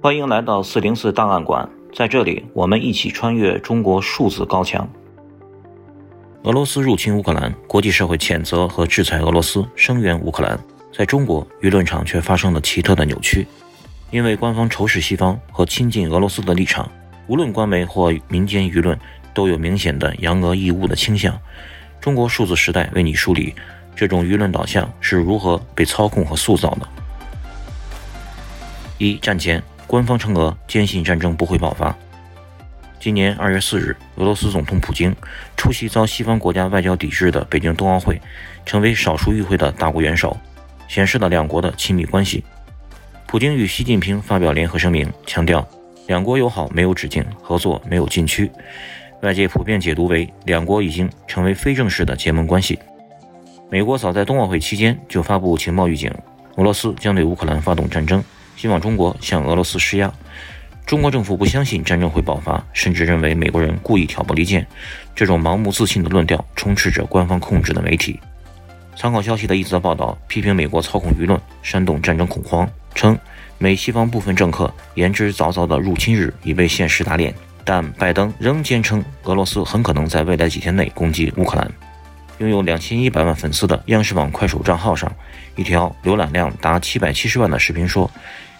[0.00, 4.88] 欢迎来到四零四档案馆，在这里，我们一起穿越中国数字高墙。
[6.44, 10.56] 俄罗斯入侵乌克兰，国际社会谴责和制裁俄罗斯，声援乌克兰。
[10.96, 13.44] 在中国舆论场却发生了奇特的扭曲，
[14.12, 16.88] 因为官方仇视西方和亲近俄罗斯的立场，
[17.26, 18.96] 无论官媒或民间舆论
[19.34, 21.36] 都有明显的扬俄抑乌的倾向。
[22.00, 23.52] 中国数字时代为你梳理
[23.96, 26.88] 这种舆论导向是如何被操控和塑造的。
[28.98, 29.60] 一战前。
[29.88, 31.96] 官方称俄坚信战争不会爆发。
[33.00, 35.16] 今年二月四日，俄罗斯总统普京
[35.56, 38.20] 出席遭西方国家外交抵制的北京冬奥会，
[38.66, 40.36] 成为少数与会的大国元首，
[40.88, 42.44] 显示了两国的亲密关系。
[43.26, 45.66] 普京与习近平发表联合声明，强调
[46.06, 48.50] 两国友好没有止境，合作没有禁区。
[49.22, 52.78] 外界普遍解读为两国已经成为非正式的结盟关系。
[53.70, 56.12] 美国早在冬奥会期间就发布情报预警，
[56.56, 58.22] 俄罗斯将对乌克兰发动战争。
[58.58, 60.12] 希望中国向俄罗斯施压。
[60.84, 64.66] 中国政府不相信战争会爆发，甚至认为美国人故意挑拨离间。
[65.14, 68.18] 这种盲目自信的论调充斥着官方控制的媒体。
[68.96, 73.16] 参考消息的一则报道批评美国操控舆论，煽动战争恐慌，称
[73.58, 77.32] 美西方部分政客言之凿凿的入侵日已被现实打脸。
[77.64, 81.70] 但拜登仍坚称俄罗斯很可能在未来几天内攻击乌克兰。
[82.38, 85.12] 拥有两千一百万粉丝的央视网快手账号上，
[85.54, 88.10] 一条浏览量达七百七十万的视频说。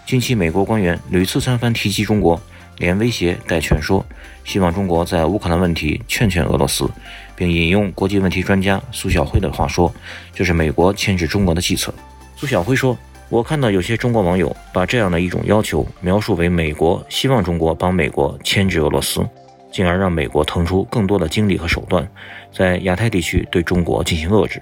[0.09, 2.41] 近期，美国官员屡次三番提及中国，
[2.79, 4.03] 连威胁带劝说，
[4.43, 6.89] 希望中国在乌克兰问题劝劝俄罗斯，
[7.35, 9.93] 并引用国际问题专家苏晓辉的话说
[10.33, 11.93] ：“这是美国牵制中国的计策。”
[12.35, 12.97] 苏晓辉说
[13.29, 19.23] ：“我看到有些中国网友把这样的一种要求描述为美国希望中国帮美国牵制俄罗斯，
[19.71, 22.09] 进而让美国腾出更多的精力和手段，
[22.51, 24.59] 在亚太地区对中国进行遏制。”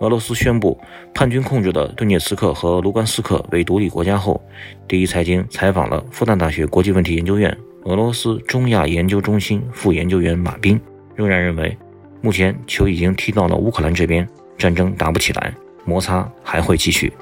[0.00, 0.78] 俄罗斯宣布
[1.14, 4.42] 叛军控制的顿涅茨克和卢甘斯克为独立国家后，
[4.88, 10.80] 第一财经采访了复旦大学国际问题研究院俄罗斯中亚研究中心副研究员马斌，
[11.14, 11.76] 仍然认为，
[12.20, 14.28] 目前球已经踢到了乌克兰这边，
[14.58, 17.12] 战争打不起来，摩擦还会继续。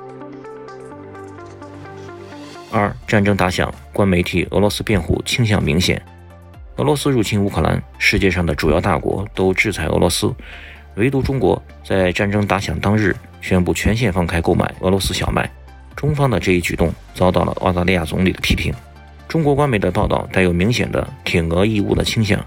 [2.71, 6.01] 二，战争打响，官媒替俄罗斯辩护倾向明显，
[6.77, 10.35] 俄罗斯入侵乌克兰，世界上的主要大国都制裁俄罗斯。
[10.97, 15.51] 唯独中国在战争打响当日宣布全线放开购买俄罗斯小麦，
[15.97, 18.73] 中方的这一举动遭到了澳大利亚总理的批评。
[19.27, 22.39] 中国官媒的报道带有明显的挺俄抑乌的倾向。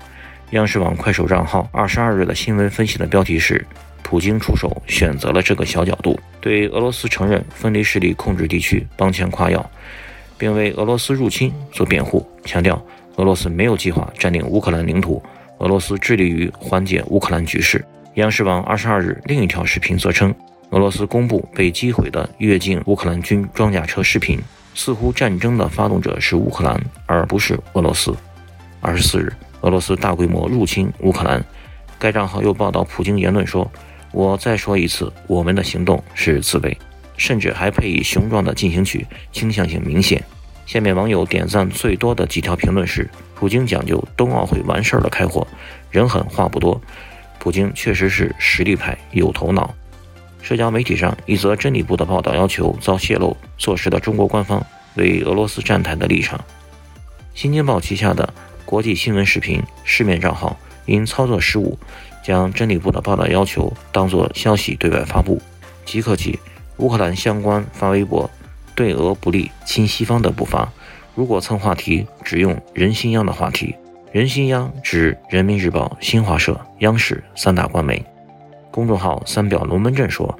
[0.51, 3.65] 央视网快手账号二十二日的新闻分析的标题是
[4.03, 9.67] ：“普京出手选择了这个小角度，对俄罗斯承认分离势力控制地区帮腔夸耀，
[10.37, 12.79] 并为俄罗斯入侵做辩护，强调
[13.15, 15.21] 俄罗斯没有计划占领乌克兰领土，
[15.57, 17.83] 俄罗斯致力于缓解乌克兰局势。”
[18.15, 20.33] 央视网二十二日另一条视频则称，
[20.69, 24.39] 俄罗斯公布被击毁的越境乌克兰军装甲车视频，
[24.73, 28.15] 似乎战争的发动者是乌克兰，而不是俄罗斯。
[28.79, 31.43] 二十四日，俄罗斯大规模入侵乌克兰，
[31.99, 33.69] 该账号又报道普京言论说
[34.13, 36.77] ：“我再说一次，我们的行动是自卫，
[37.17, 40.23] 甚至还配以雄壮的进行曲，倾向性明显。”
[40.65, 45.45] 下面网友点赞最多的几条评论是：“普京讲究冬奥会完事儿了开火，
[45.91, 46.81] 人狠话不多。”
[47.45, 49.71] 普京确实是实力派，有头脑。
[50.41, 56.43] 社交媒体上一则真理部的报道要求遭泄露，坐实了中国官方为俄罗斯站台的立场。
[57.35, 58.33] 新京报旗下的
[58.65, 60.57] 国际新闻视频视面账号
[60.87, 61.77] 因操作失误，
[62.23, 65.39] 将真理部的报道要求当作消息对外发布。
[65.85, 66.39] 即刻起，
[66.77, 68.27] 乌克兰相关发微博
[68.73, 70.67] 对俄不利、亲西方的不发。
[71.13, 73.75] 如果蹭话题，只用人心央的话题。
[74.15, 78.01] 人心央指人民日报、新华社、央视三大官媒。
[78.71, 80.39] 公众号三表龙门阵说，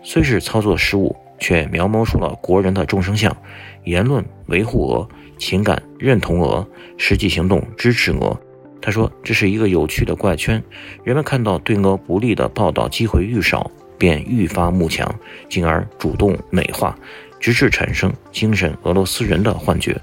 [0.00, 3.36] 虽是操作失误，却描摹出了国人的众生相：
[3.82, 5.08] 言论维护俄，
[5.40, 6.64] 情感认同俄，
[6.98, 8.40] 实际行动支持俄。
[8.80, 10.62] 他说，这是一个有趣的怪圈，
[11.02, 15.12] 人们看到对俄不利的报道机会愈少，便愈发慕强，
[15.48, 16.96] 进而主动美化，
[17.40, 20.00] 直至产生精神俄罗斯人的幻觉。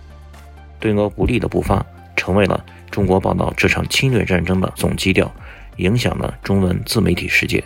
[0.78, 1.86] 对俄不利的不发，
[2.18, 2.62] 成为了。
[2.94, 5.34] 中国报道这场侵略战争的总基调，
[5.78, 7.64] 影响了中文自媒体世界。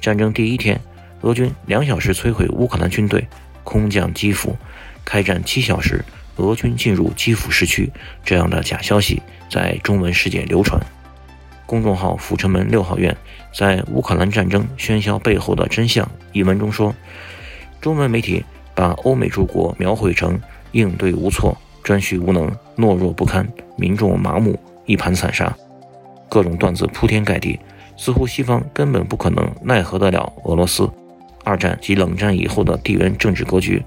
[0.00, 0.80] 战争第一天，
[1.20, 3.28] 俄军两小时摧毁乌克兰军队，
[3.62, 4.56] 空降基辅；
[5.04, 6.04] 开战七小时，
[6.34, 7.88] 俄军进入基辅市区。
[8.24, 10.84] 这样的假消息在中文世界流传。
[11.64, 13.16] 公众号“阜成门六号院”
[13.54, 16.92] 在《乌克兰战争喧嚣背后的真相》一文中说，
[17.80, 20.40] 中文媒体把欧美诸国描绘成
[20.72, 21.56] 应对无措。
[21.86, 23.46] 专需无能、懦弱不堪、
[23.76, 25.56] 民众麻木、一盘散沙，
[26.28, 27.60] 各种段子铺天盖地，
[27.96, 30.90] 似乎西方根本不可能奈何得了俄罗斯。
[31.44, 33.80] 二战及冷战以后的地缘政治格局，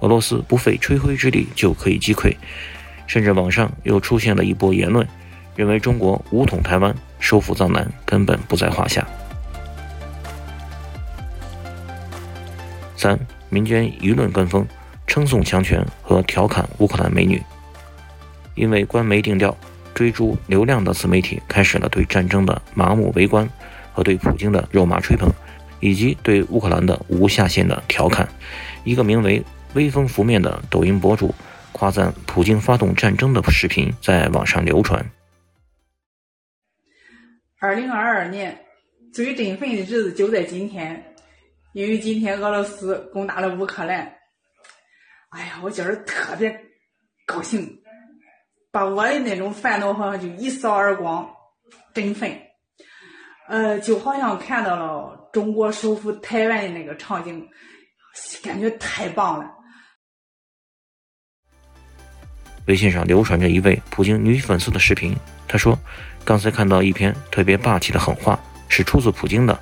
[0.00, 2.34] 俄罗斯不费吹灰之力就可以击溃。
[3.06, 5.06] 甚至网上又出现了一波言论，
[5.54, 9.06] 认为中国武统台湾、收复藏南根本不在话下。
[12.96, 13.16] 三、
[13.48, 14.66] 民间舆论跟风，
[15.06, 17.42] 称颂强权和调侃乌克兰美女。
[18.54, 19.56] 因为官媒定调，
[19.94, 23.48] 追逐流量的自媒体开始了对战争的麻木围观
[23.92, 25.28] 和对普京的肉麻吹捧，
[25.80, 28.28] 以及对乌克兰的无下限的调侃。
[28.84, 29.42] 一个名为
[29.74, 31.34] “微风拂面”的抖音博主
[31.72, 35.04] 夸赞普京发动战争的视频在网上流传。
[37.60, 38.56] 二零二二年
[39.12, 41.14] 最振奋的日子就在今天，
[41.72, 44.12] 因为今天俄罗斯攻打了乌克兰。
[45.34, 46.58] 哎呀，我今儿特别
[47.26, 47.80] 高兴。
[48.70, 51.28] 把我的那种烦恼好像就一扫而光，
[51.92, 52.36] 振奋，
[53.48, 57.48] 呃，就好像看到了中国收复台湾的那个场景，
[58.42, 59.48] 感觉太棒了。
[62.66, 65.14] 微信上流传着一位普京女粉丝的视频，
[65.46, 65.78] 她说
[66.26, 68.36] ：“刚才看到一篇特别霸气的狠话，
[68.68, 69.56] 是出自普京的。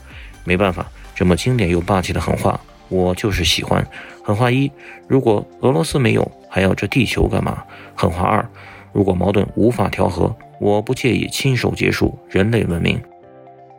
[0.45, 2.59] 没办法，这么经典又霸气的狠话，
[2.93, 3.85] 我就是喜欢。
[4.23, 4.71] 狠话一：
[5.09, 7.65] 如果俄罗斯没有，还要这地球干嘛？
[7.97, 8.47] 狠话二。”
[8.93, 13.03] 如果矛盾无法调和，我不介意亲手结束人类文明。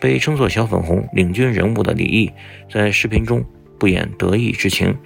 [0.02, 2.34] 被称作“小粉红”领军人物的李毅
[2.70, 3.46] 在视频中
[3.80, 4.98] 不掩得意之情，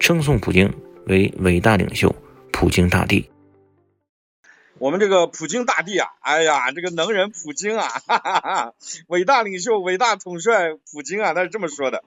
[0.00, 0.68] 称颂普京
[1.06, 2.12] 为伟大领袖
[2.52, 3.30] “普京大帝”。
[4.78, 8.72] 我们这个普京大帝啊，哎呀，这个能人普京啊， 哈哈哈，
[9.06, 12.02] 伟大领袖、伟大统帅普京啊，他是这么说的：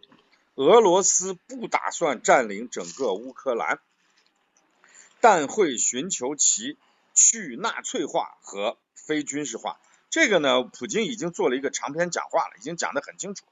[0.56, 3.80] 俄罗斯不打算占领整个乌克兰，
[5.22, 6.78] 但会寻求其。
[7.18, 9.80] 去纳粹化和非军事化，
[10.10, 13.46] 这个呢，普京已经做了一个长篇讲话了，已经讲得很清楚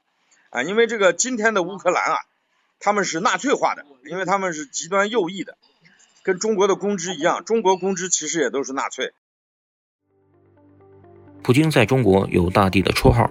[0.50, 0.62] 啊。
[0.62, 2.18] 因为这个今天的乌克兰啊，
[2.78, 5.56] 他们是纳粹化的，因为他们是极端右翼的，
[6.22, 9.14] 跟中国的公知一样，中国公知其实也都是纳粹。
[11.42, 13.30] 普京在中国有大地的绰号，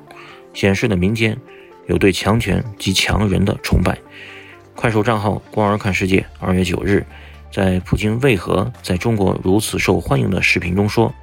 [0.55, 1.39] 显示了民间
[1.87, 3.97] 有对强权及强人的崇拜。
[4.75, 7.05] 快手账号“光儿看世界”二月九日。
[7.51, 11.13] 在普京为何在中国如此受欢迎的视频中说，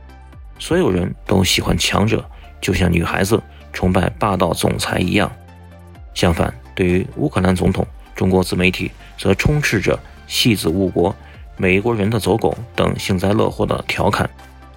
[0.60, 2.24] 所有人都喜欢强者，
[2.60, 3.42] 就像女孩子
[3.72, 5.28] 崇拜霸道总裁一样。
[6.14, 7.84] 相反，对于乌克兰总统，
[8.14, 9.98] 中国自媒体则充斥着
[10.28, 11.12] “戏子误国
[11.58, 14.30] ”“美国人的走狗”等幸灾乐祸的调侃。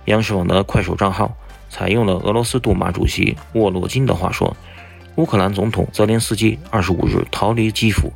[0.05, 1.31] 央视网的快手账号
[1.69, 4.57] 采用了俄罗斯杜马主席沃洛金的话说
[5.15, 8.11] ：“乌克兰总统泽连斯基二十五日逃离基辅。”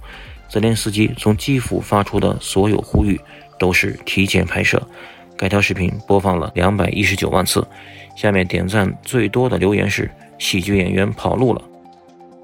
[0.50, 3.20] 泽连斯基从基辅发出的所有呼吁
[3.60, 4.82] 都是提前拍摄。
[5.36, 7.68] 该条视频播放了两百一十九万次，
[8.16, 10.10] 下面点赞最多的留言是
[10.40, 11.62] “喜剧演员跑路了”。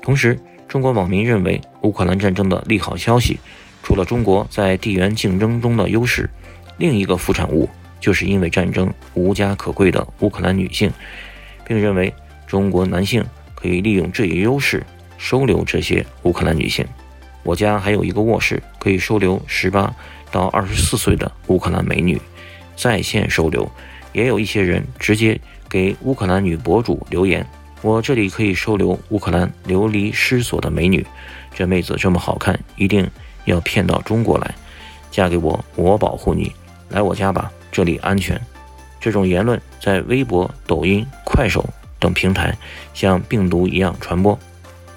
[0.03, 3.39] 同时，中国网民认为乌克兰战争的利好消息，
[3.81, 6.29] 除了中国在地缘竞争中的优势，
[6.77, 7.69] 另一个副产物
[8.01, 10.91] 就是因为战争无家可归的乌克兰女性，
[11.65, 12.13] 并认为
[12.45, 13.23] 中国男性
[13.63, 14.86] 可以利用这一优势
[15.18, 16.86] 收留这些乌克兰女性。
[17.44, 19.94] 我家还有一个卧室，可以收留十八
[20.33, 22.21] 到二十四岁的乌克兰美女，
[22.75, 23.71] 在线收留。
[24.12, 25.39] 也有一些人直接
[25.69, 27.48] 给乌克兰女博主留言
[27.81, 31.06] ：“我这里可以收留乌克兰流离失所的美女，
[31.56, 33.09] 这妹子这么好看，一定
[33.45, 34.54] 要骗到中国来，
[35.09, 36.51] 嫁给我，我保护你，
[36.89, 38.39] 来我家吧，这里安全。”
[39.00, 41.68] 这种言论在微博、抖音、快手
[42.04, 42.54] 等平台
[42.94, 44.38] 像病毒一样传播。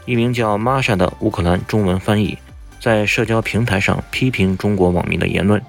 [0.07, 2.37] 一名叫玛莎的乌克兰中文翻译
[2.81, 5.63] 在社交平台上批评中国网民的言论，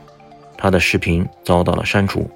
[0.57, 2.27] 他的视频遭到了删除。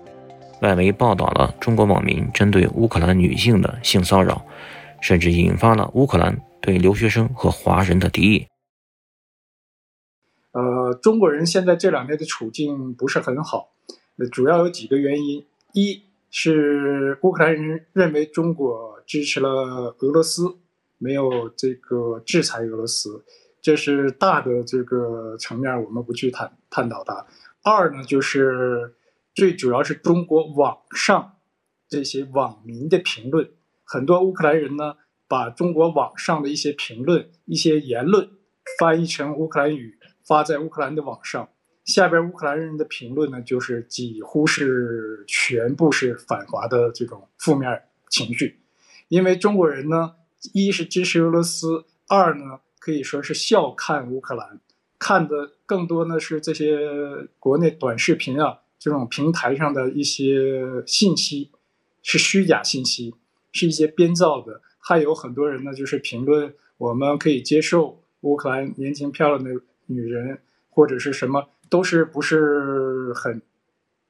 [0.62, 4.46] 外媒报道了中国网民针对乌克兰女性的性骚扰，
[5.02, 8.46] 甚至引发了乌克兰对留学生和华人的敌意。
[10.52, 13.70] 呃，中国人现在这两年的处境不是很好，
[14.32, 20.58] 主要有几个原因：一是乌克兰人认为中国支持了俄罗斯。
[21.04, 23.26] 没有这个制裁俄罗斯，
[23.60, 27.26] 这是大的这个层面，我们不去探探讨它。
[27.64, 28.94] 二呢，就是
[29.34, 31.38] 最主要是中国网上
[31.90, 33.50] 这些网民的评论，
[33.84, 34.98] 很多乌克兰人呢，
[35.28, 38.30] 把中国网上的一些评论、一些言论
[38.78, 41.50] 翻译成乌克兰语，发在乌克兰的网上，
[41.92, 48.60] 下边乌克兰人的评论呢，就是几乎是全部是反华的这种负面情绪，
[49.10, 50.16] 因为中国人呢。
[50.54, 54.60] 一是支持俄罗斯，二呢可以说是笑看乌克兰，
[54.98, 56.80] 看的更多呢是这些
[57.38, 61.52] 国内短视频啊这种平台上的一些信息
[62.02, 63.14] 是虚假信息，
[63.52, 64.62] 是一些编造的。
[64.80, 69.52] 还有很多人呢就是评论我们可以接受乌克兰年轻漂亮的
[69.86, 70.40] 女人
[70.72, 73.42] 或者是什么，都是不是很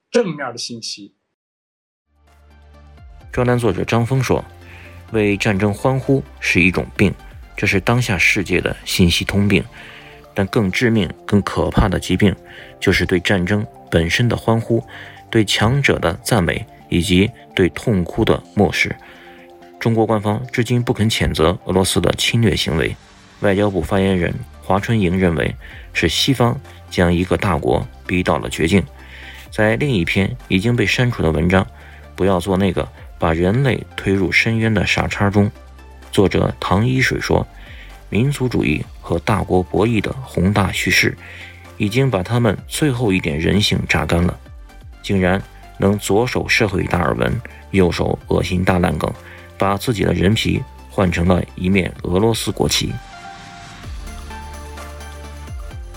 [0.10, 1.13] 正面的信息。
[3.32, 4.44] 专栏作者张峰说
[5.13, 7.13] ：“为战争欢呼是一种病，
[7.56, 9.63] 这是当下世界的信息通病。
[10.34, 12.36] 但更致命、更可怕的疾病，
[12.80, 14.84] 就是对战争本身的欢呼，
[15.30, 18.96] 对强者的赞美，以及对痛哭的漠视。”
[19.80, 22.96] 中国官方至今不肯谴责俄罗斯的侵略行为。
[23.41, 24.34] 外交部发言人
[24.72, 25.54] 华春莹认为，
[25.92, 26.58] 是西方
[26.90, 28.82] 将一个大国逼到了绝境。
[29.50, 31.62] 在另一篇已经被删除的文章
[32.16, 32.88] 《不要做那个
[33.20, 35.51] 把人类推入深渊的傻叉》中，
[36.10, 37.46] 作者唐一水说，
[38.08, 41.18] 民族主义和大国博弈的宏大叙事，
[41.75, 44.40] 已经把他们最后一点人性榨干了，
[45.04, 45.44] 竟然
[45.80, 49.13] 能左手社会达尔文，右手恶心大烂梗，
[49.58, 52.94] 把自己的人皮换成了一面俄罗斯国旗。